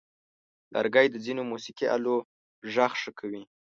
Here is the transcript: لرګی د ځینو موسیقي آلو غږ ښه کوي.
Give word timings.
لرګی 0.73 1.07
د 1.11 1.15
ځینو 1.25 1.41
موسیقي 1.51 1.85
آلو 1.95 2.15
غږ 2.73 2.91
ښه 3.01 3.11
کوي. 3.19 3.41